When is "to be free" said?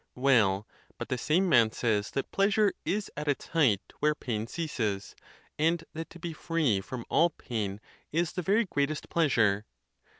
6.09-6.81